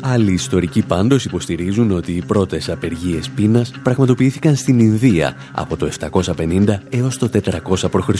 [0.00, 6.78] Άλλοι ιστορικοί πάντως υποστηρίζουν ότι οι πρώτες απεργίες πείνας πραγματοποιήθηκαν στην Ινδία από το 750
[6.90, 8.10] έως το 400 π.Χ.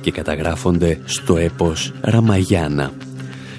[0.00, 2.92] και καταγράφονται στο έπος Ραμαγιάννα.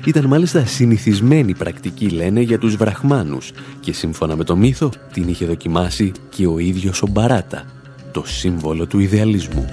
[0.06, 5.45] Ήταν μάλιστα συνηθισμένη πρακτική λένε για τους βραχμάνους και σύμφωνα με το μύθο την είχε
[5.45, 7.64] δοκιμάσει και ο ίδιος ο Μπαράτα,
[8.12, 9.66] το σύμβολο του ιδεαλισμού.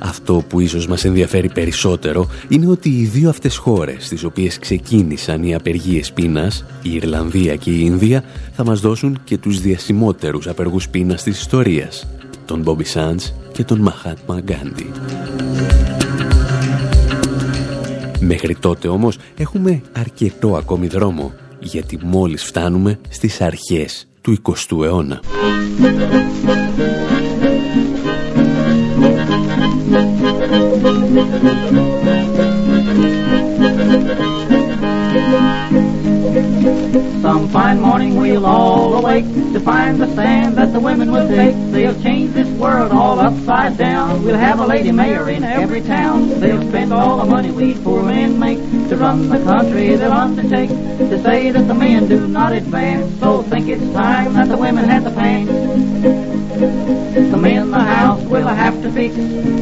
[0.00, 5.42] Αυτό που ίσως μας ενδιαφέρει περισσότερο είναι ότι οι δύο αυτές χώρες στις οποίες ξεκίνησαν
[5.42, 10.88] οι απεργίες πείνας, η Ιρλανδία και η Ινδία, θα μας δώσουν και τους διασημότερους απεργούς
[10.88, 12.06] πείνας της ιστορίας,
[12.44, 14.90] τον Μπόμπι Σάντς και τον Μαχάτμα Γκάντι.
[18.20, 25.20] Μέχρι τότε όμως έχουμε αρκετό ακόμη δρόμο, γιατί μόλις φτάνουμε στις αρχές του 20ου αιώνα.
[36.60, 41.54] Some fine morning we'll all awake to find the stand that the women will take.
[41.72, 44.22] They'll change this world all upside down.
[44.24, 46.38] We'll have a lady mayor in every town.
[46.38, 48.58] They'll spend all the money we poor men make
[48.90, 49.96] to run the country.
[49.96, 53.18] They'll undertake to say that the men do not advance.
[53.20, 56.99] So think it's time that the women had the pants.
[58.44, 59.14] Will have to fix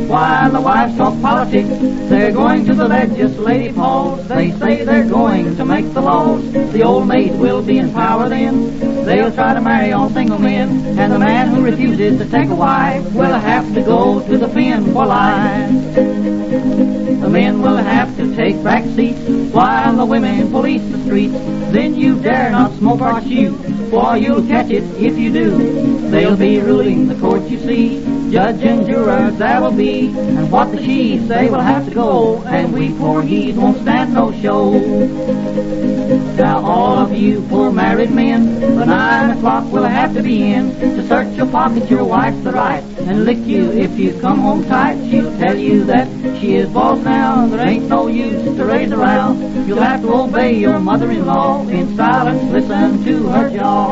[0.09, 1.69] while the wives talk politics.
[2.09, 4.27] They're going to the legislative halls.
[4.29, 6.43] They say they're going to make the laws.
[6.53, 8.79] The old maid will be in power then.
[9.05, 10.99] They'll try to marry all single men.
[10.99, 14.49] And the man who refuses to take a wife will have to go to the
[14.49, 15.95] pen for life.
[15.95, 19.21] The men will have to take back seats
[19.53, 21.35] while the women police the streets.
[21.73, 23.59] Then you dare not smoke or chew,
[23.91, 26.11] for you'll catch it if you do.
[26.11, 28.03] They'll be ruling the court, you see.
[28.31, 32.73] Judge and jurors will be, and what the she's say will have to go, and
[32.73, 36.18] we poor he's won't stand no show.
[36.39, 38.41] Now all of you poor married men,
[38.77, 40.65] by nine o'clock will have to be in
[40.97, 44.63] to search your pockets, your wife's the right, and lick you if you come home
[44.75, 44.97] tight.
[45.09, 46.07] She'll tell you that
[46.39, 49.35] she is boss now, there ain't no use to raise around.
[49.67, 53.89] You'll have to obey your mother-in-law in silence, listen to her jaw.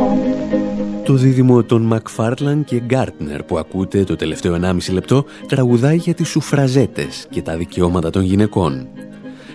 [1.04, 6.28] Το δίδυμο των Μακφάρλαν και Γκάρτνερ που ακούτε το τελευταίο 1,5 λεπτό τραγουδάει για τις
[6.28, 8.88] σουφραζέτες και τα δικαιώματα των γυναικών.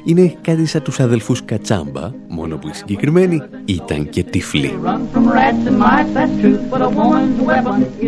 [0.03, 4.79] Είναι κάτι σαν τους αδελφούς Κατσάμπα, μόνο που οι συγκεκριμένοι ήταν και τυφλοί.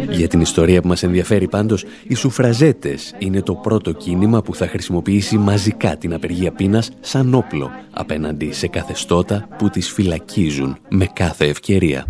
[0.10, 4.68] Για την ιστορία που μας ενδιαφέρει πάντως, οι σουφραζέτες είναι το πρώτο κίνημα που θα
[4.68, 11.46] χρησιμοποιήσει μαζικά την απεργία πείνας σαν όπλο απέναντι σε καθεστώτα που τις φυλακίζουν με κάθε
[11.46, 12.06] ευκαιρία.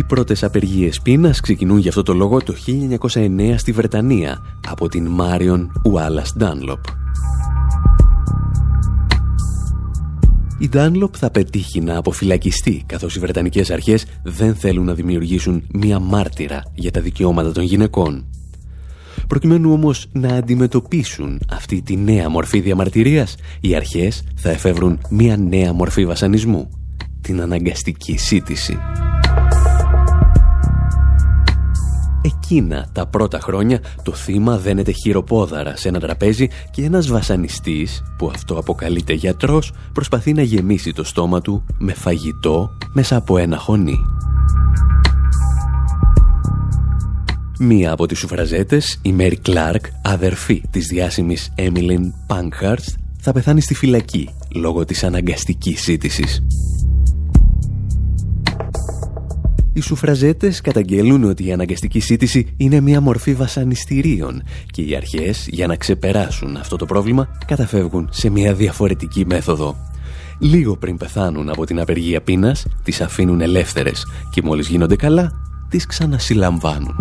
[0.00, 2.54] Οι πρώτες απεργίες πείνας ξεκινούν για αυτό το λόγο το
[3.12, 6.84] 1909 στη Βρετανία από την Μάριον Ουάλας Ντάνλοπ.
[10.58, 15.98] Η Ντάνλοπ θα πετύχει να αποφυλακιστεί καθώς οι Βρετανικές αρχές δεν θέλουν να δημιουργήσουν μία
[15.98, 18.24] μάρτυρα για τα δικαιώματα των γυναικών.
[19.26, 25.72] Προκειμένου όμως να αντιμετωπίσουν αυτή τη νέα μορφή διαμαρτυρίας, οι αρχές θα εφεύρουν μία νέα
[25.72, 26.70] μορφή βασανισμού,
[27.20, 28.78] την αναγκαστική σύντηση.
[32.22, 38.30] Εκείνα τα πρώτα χρόνια το θύμα δένεται χειροπόδαρα σε ένα τραπέζι και ένας βασανιστής, που
[38.34, 43.98] αυτό αποκαλείται γιατρός, προσπαθεί να γεμίσει το στόμα του με φαγητό μέσα από ένα χωνί.
[47.58, 53.74] Μία από τις σουφραζέτες, η Μέρι Κλάρκ, αδερφή της διάσημης Έμιλιν Πανκχάρστ, θα πεθάνει στη
[53.74, 56.42] φυλακή λόγω της αναγκαστικής σύντησης.
[59.72, 65.66] Οι σουφραζέτες καταγγέλουν ότι η αναγκαστική σύντηση είναι μια μορφή βασανιστήριων και οι αρχές για
[65.66, 69.76] να ξεπεράσουν αυτό το πρόβλημα καταφεύγουν σε μια διαφορετική μέθοδο.
[70.38, 75.32] Λίγο πριν πεθάνουν από την απεργία πείνας, τις αφήνουν ελεύθερες και μόλις γίνονται καλά,
[75.68, 76.94] τις ξανασυλλαμβάνουν.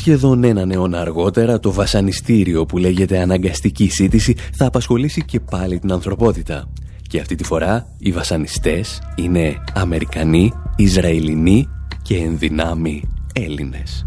[0.00, 5.92] Σχεδόν έναν αιώνα αργότερα το βασανιστήριο που λέγεται αναγκαστική σύντηση θα απασχολήσει και πάλι την
[5.92, 6.68] ανθρωπότητα.
[7.08, 11.68] Και αυτή τη φορά οι βασανιστές είναι Αμερικανοί, Ισραηλινοί
[12.02, 14.06] και ενδυνάμοι Έλληνες.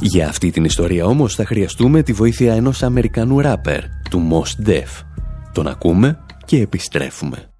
[0.00, 5.04] Για αυτή την ιστορία όμως θα χρειαστούμε τη βοήθεια ενός Αμερικανού ράπερ, του Mos Def.
[5.52, 7.50] Τον ακούμε και επιστρέφουμε.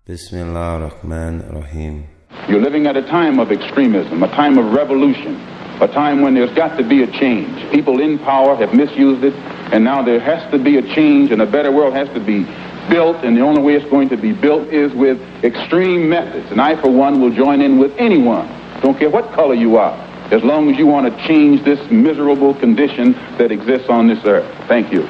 [2.48, 5.36] You're living at a time of extremism, a time of revolution,
[5.80, 7.70] a time when there's got to be a change.
[7.70, 9.34] People in power have misused it,
[9.72, 12.44] and now there has to be a change, and a better world has to be
[12.88, 16.50] built, and the only way it's going to be built is with extreme methods.
[16.50, 18.48] And I, for one, will join in with anyone,
[18.82, 19.94] don't care what color you are,
[20.32, 24.48] as long as you want to change this miserable condition that exists on this earth.
[24.66, 25.02] Thank you.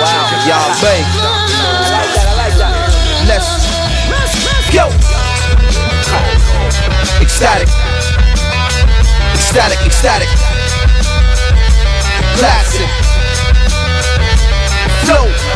[0.00, 1.39] Wow, y'all, babe.
[7.40, 7.68] Ecstatic.
[9.32, 10.28] Ecstatic, ecstatic.
[12.36, 12.79] Classic.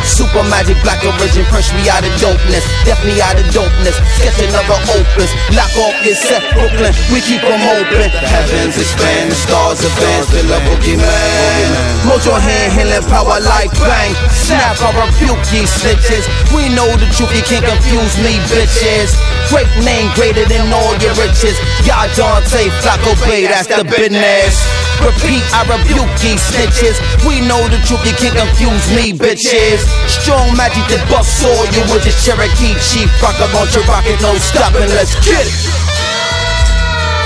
[0.05, 2.61] Super magic, black origin, fresh me out of dopeness.
[2.85, 3.97] Definitely out of dopeness.
[4.21, 5.33] Sketch another opus.
[5.57, 6.93] Lock off your set, Brooklyn.
[7.09, 8.13] We keep them open.
[8.13, 10.29] The heavens expand, the stars advance.
[10.29, 11.67] Feel a boogeyman.
[12.05, 14.13] Mojo hand, healing power like bang.
[14.29, 16.29] Snap, I rebuke ye snitches.
[16.53, 19.17] We know the truth, you can't confuse me, bitches.
[19.49, 21.57] Great name, greater than all your riches.
[21.81, 24.84] Y'all Dante, Flacco Bay, that's the business.
[25.03, 26.99] Repeat, I rebuke these snitches.
[27.27, 29.83] We know the truth, you can't confuse me, bitches.
[30.07, 33.09] Strong magic that busts all you with this Cherokee chief.
[33.21, 35.55] Rock a bunch of rocket, no stopping, let's get it.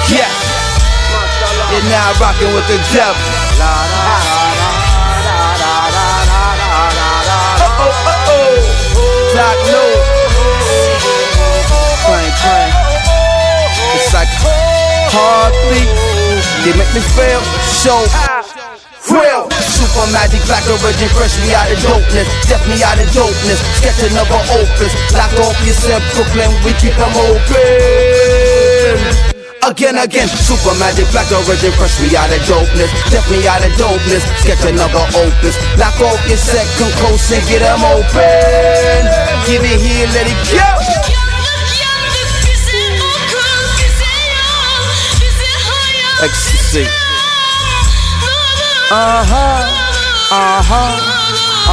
[0.09, 0.31] Yeah.
[1.69, 3.21] You're now rocking with the devil.
[12.09, 12.71] Clang, clang.
[13.95, 14.27] It's like
[15.13, 16.18] heartbeat.
[16.59, 17.39] They make me feel
[17.79, 17.95] so
[19.15, 19.47] real.
[19.63, 22.27] Super magic, black origin, fresh me out of dopeness.
[22.67, 23.59] me out of dopeness.
[23.79, 24.91] Sketch another opus.
[25.15, 26.51] Lock off yourself, Brooklyn.
[26.67, 28.99] We keep them open.
[29.63, 32.91] Again, again, super magic, black origin, fresh me out of dopeness.
[33.31, 34.27] me out of dopeness.
[34.43, 35.55] Sketch another opus.
[35.79, 39.07] Lock off your second close and get them open.
[39.47, 41.08] Give it here, let it go.
[46.27, 46.85] Ecstasy.
[48.91, 49.59] Uh huh,
[50.31, 50.93] uh huh,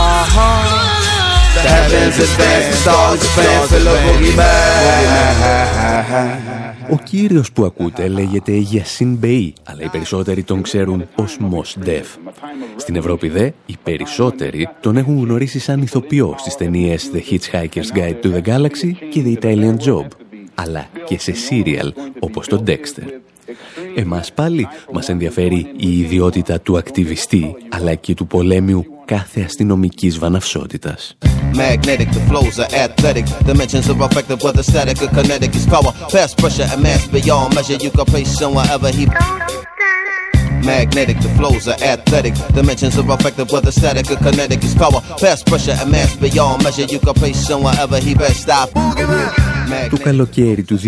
[0.05, 0.61] uh huh.
[1.55, 5.27] The heavens advance, the stars expand, feel a boogeyman.
[6.91, 12.05] Ο κύριος που ακούτε λέγεται Yasin Bey, αλλά οι περισσότεροι τον ξέρουν ως Mos Def.
[12.77, 18.21] Στην Ευρώπη δε, οι περισσότεροι τον έχουν γνωρίσει σαν ηθοποιό στις ταινίες The Hitchhiker's Guide
[18.23, 20.07] to the Galaxy και The Italian Job,
[20.55, 23.09] αλλά και σε σύριαλ όπως το Dexter.
[23.97, 31.17] Εμάς πάλι μας ενδιαφέρει η ιδιότητα του ακτιβιστή, αλλά και του πολέμιου κάθε αστυνομικής βαναυσότητας.
[31.55, 33.25] Magnetic, the flows are athletic.
[33.51, 35.93] Dimensions are effective, whether static or kinetic is power.
[36.15, 37.79] Past pressure and mass beyond measure.
[37.85, 39.05] You can place him wherever he.
[40.71, 42.35] Magnetic, the flows are athletic.
[42.59, 45.01] Dimensions are effective, whether static or kinetic is power.
[45.23, 46.87] Past pressure and mass beyond measure.
[46.95, 48.69] You can place him wherever he best stop.
[49.91, 50.79] Το καλοκαίρι του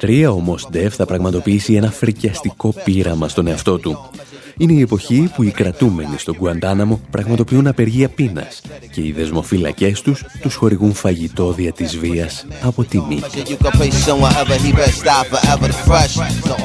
[0.00, 4.10] 2013 ο Mos Def θα πραγματοποιήσει ένα φρικιαστικό πείραμα στον εαυτό του.
[4.58, 10.24] Είναι η εποχή που οι κρατούμενοι στον Γκουαντάναμο πραγματοποιούν απεργία πείνας και οι δεσμοφύλακές τους
[10.40, 13.56] τους χορηγούν φαγητό δια της βίας από τη μύτη.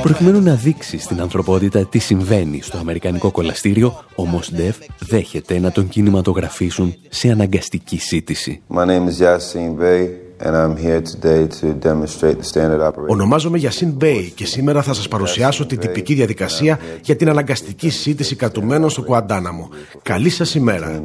[0.02, 5.90] Προκειμένου να δείξει στην ανθρωπότητα τι συμβαίνει στο Αμερικανικό κολαστήριο, ο Μοσντεφ δέχεται να τον
[5.90, 8.62] κινηματογραφήσουν σε αναγκαστική σύντηση.
[8.76, 10.21] My name is Yasin Bey.
[10.44, 13.10] And I'm here today to demonstrate the standard operation.
[13.10, 18.36] Ονομάζομαι Γιασίν Μπέι και σήμερα θα σας παρουσιάσω την τυπική διαδικασία για την αναγκαστική σύντηση
[18.36, 19.70] κατουμένων στο Κουαντάναμο.
[20.02, 21.02] Καλή σας ημέρα.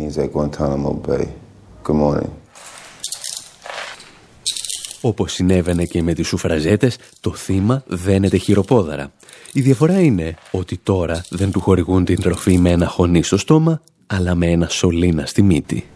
[5.01, 9.12] Όπως συνέβαινε και με τις σουφραζέτες, το θύμα δένεται χειροπόδαρα.
[9.53, 13.80] Η διαφορά είναι ότι τώρα δεν του χορηγούν την τροφή με ένα χωνί στο στόμα,
[14.07, 15.87] αλλά με ένα σωλήνα στη μύτη.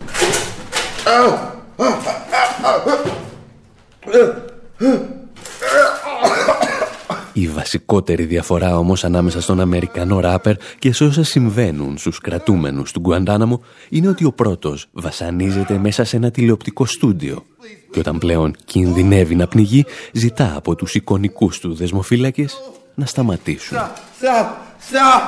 [7.33, 13.01] Η βασικότερη διαφορά όμως ανάμεσα στον Αμερικανό ράπερ και σε όσα συμβαίνουν στους κρατούμενους του
[13.01, 17.45] Γκουαντάναμο είναι ότι ο πρώτος βασανίζεται μέσα σε ένα τηλεοπτικό στούντιο
[17.91, 22.61] και όταν πλέον κινδυνεύει να πνιγεί ζητά από τους εικονικούς του δεσμοφύλακες
[22.95, 23.79] να σταματήσουν.
[23.79, 24.47] Stop!
[24.91, 25.23] Stop!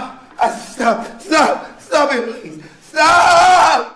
[0.77, 0.99] Stop!
[1.29, 1.57] Stop!
[1.89, 2.53] Stop it!
[2.93, 3.92] Stop!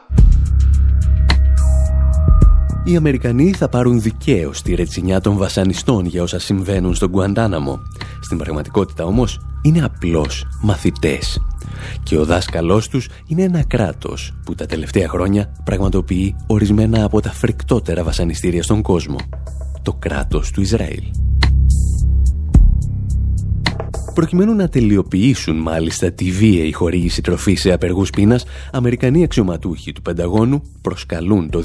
[2.89, 7.81] Οι Αμερικανοί θα πάρουν δικαίως τη ρετσινιά των βασανιστών για όσα συμβαίνουν στον Γκουαντάναμο.
[8.21, 11.41] Στην πραγματικότητα όμως είναι απλώς μαθητές.
[12.03, 17.31] Και ο δάσκαλός τους είναι ένα κράτος που τα τελευταία χρόνια πραγματοποιεί ορισμένα από τα
[17.31, 19.17] φρικτότερα βασανιστήρια στον κόσμο.
[19.83, 21.03] Το κράτος του Ισραήλ.
[24.17, 30.63] Προκειμένου να τελειοποιήσουν μάλιστα τη βίαιη χορήγηση τροφής σε απεργούς πείνας, Αμερικανοί αξιωματούχοι του Πενταγώνου
[30.81, 31.63] προσκαλούν το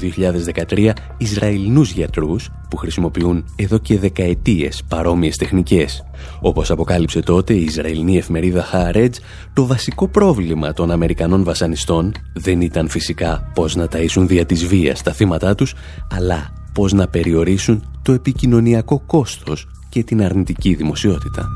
[0.68, 6.04] 2013 Ισραηλινούς γιατρούς που χρησιμοποιούν εδώ και δεκαετίες παρόμοιες τεχνικές.
[6.40, 9.14] Όπως αποκάλυψε τότε η Ισραηλινή εφημερίδα Haaretz,
[9.52, 15.02] το βασικό πρόβλημα των Αμερικανών βασανιστών δεν ήταν φυσικά πώς να ταΐσουν δια της βίας
[15.02, 15.74] τα θύματα τους,
[16.10, 21.48] αλλά πώς να περιορίσουν το επικοινωνιακό κόστος και την αρνητική δημοσιότητα.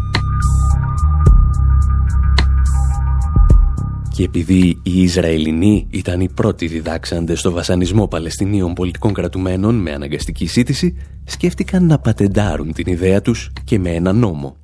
[4.16, 10.46] Και επειδή οι Ισραηλινοί ήταν οι πρώτοι διδάξαντες στο βασανισμό Παλαιστινίων πολιτικών κρατουμένων με αναγκαστική
[10.46, 14.56] σύντηση, σκέφτηκαν να πατεντάρουν την ιδέα τους και με ένα νόμο.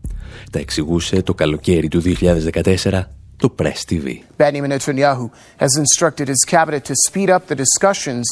[0.53, 3.03] Τα εξηγούσε το καλοκαίρι του 2014
[3.42, 4.07] το Press TV.
[4.38, 5.30] Benjamin Netanyahu
[5.62, 8.24] has instructed his cabinet to speed up the discussions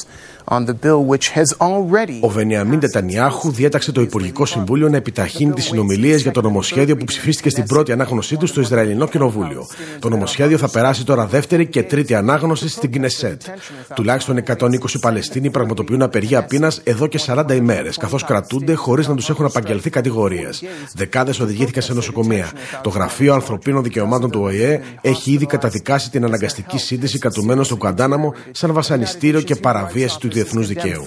[0.51, 2.19] on the bill which has already...
[2.21, 7.05] Ο Βενιαμίν Νετανιάχου διέταξε το Υπουργικό Συμβούλιο να επιταχύνει τις συνομιλίες για το νομοσχέδιο που
[7.05, 9.67] ψηφίστηκε στην πρώτη ανάγνωσή του στο Ισραηλινό Κοινοβούλιο.
[9.99, 13.43] Το νομοσχέδιο θα περάσει τώρα δεύτερη και τρίτη ανάγνωση στην Κνεσέτ.
[13.95, 14.67] Τουλάχιστον 120
[15.01, 19.91] Παλαιστίνοι πραγματοποιούν απεργία πείνας εδώ και 40 ημέρες, καθώς κρατούνται χωρίς να τους έχουν απαγγελθεί
[19.91, 20.63] κατηγορίες.
[20.95, 22.51] Δεκάδες οδηγήθηκαν σε νοσοκομεία.
[22.83, 28.35] Το Γραφείο Ανθρωπίνων Δικαιωμάτων του ΟΗΕ έχει ήδη καταδικάσει την αναγκαστική σύνδεση κατουμένων στο Κουαντάναμο
[28.51, 31.05] σαν βασανιστήριο και παραβίαση του διεθνούς δικαίου.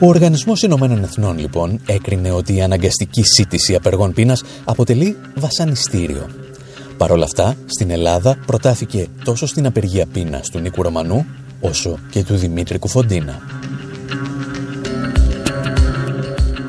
[0.00, 6.28] Ο Οργανισμός Ηνωμένων Εθνών, λοιπόν, έκρινε ότι η αναγκαστική σύντηση απεργών πείνας αποτελεί βασανιστήριο.
[6.96, 11.26] Παρ' όλα αυτά, στην Ελλάδα προτάθηκε τόσο στην απεργία πείνας του Νίκου Ρωμανού,
[11.60, 13.40] όσο και του Δημήτρη Κουφοντίνα.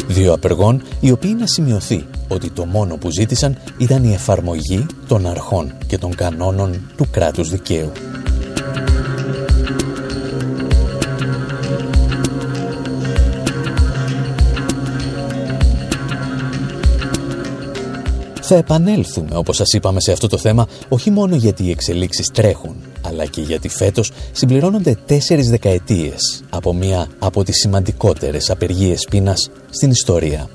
[0.07, 5.27] Δύο απεργών, οι οποίοι να σημειωθεί ότι το μόνο που ζήτησαν ήταν η εφαρμογή των
[5.27, 7.91] αρχών και των κανόνων του κράτους δικαίου.
[18.45, 22.75] Θα επανέλθουμε, όπως σας είπαμε, σε αυτό το θέμα, όχι μόνο γιατί οι εξελίξεις τρέχουν,
[23.01, 29.89] αλλά και γιατί φέτος συμπληρώνονται τέσσερις δεκαετίες από μία από τις σημαντικότερες απεργίες πείνας στην
[29.91, 30.49] ιστορία.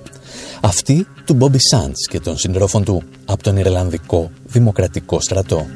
[0.61, 5.67] Αυτή του Μπόμπι Σάντς και των συντρόφων του από τον Ιρλανδικό Δημοκρατικό Στρατό.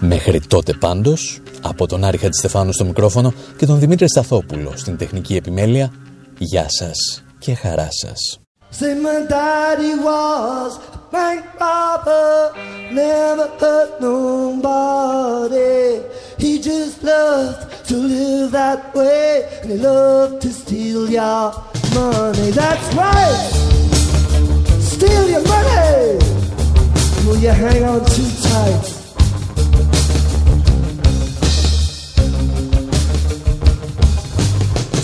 [0.00, 5.36] Μέχρι τότε πάντως, από τον Άρη Χατζηστεφάνου στο μικρόφωνο και τον Δημήτρη Σταθόπουλο στην τεχνική
[5.36, 5.92] επιμέλεια,
[6.38, 8.40] γεια σας και χαρά σας.
[8.70, 12.52] Say my daddy was a bank robber,
[12.92, 16.02] never hurt nobody.
[16.42, 19.28] He just loved to live that way,
[19.62, 21.44] and he loved to steal your
[21.98, 22.50] money.
[22.50, 23.50] That's right,
[24.80, 26.18] steal your money.
[27.26, 28.84] Will you hang on too tight?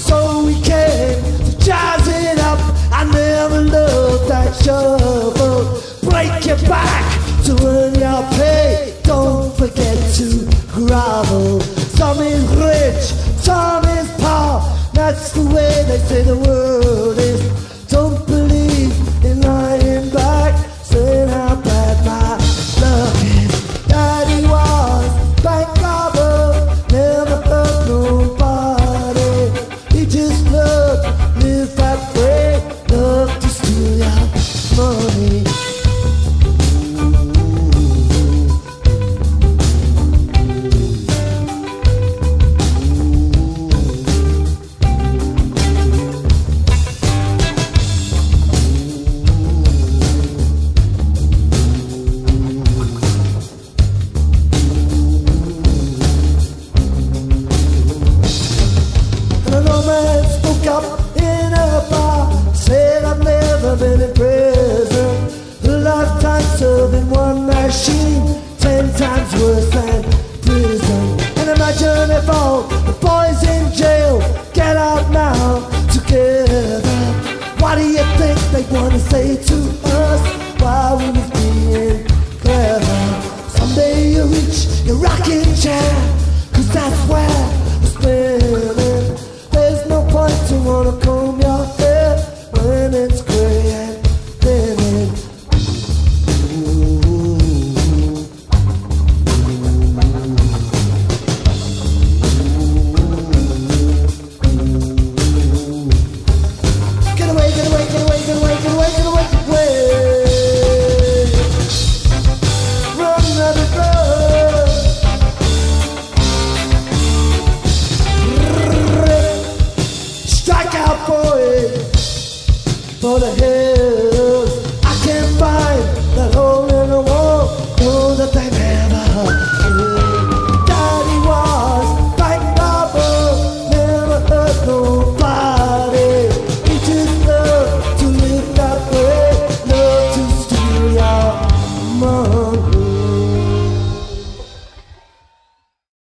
[0.09, 2.61] So we came to jazz it up.
[2.92, 5.59] I never loved that shovel.
[6.09, 7.05] Break your back
[7.47, 8.95] to earn your pay.
[9.03, 10.26] Don't forget to
[10.72, 11.61] grovel.
[11.99, 13.05] Some is rich,
[13.42, 14.84] some is poor.
[14.95, 17.63] That's the way they say the world is.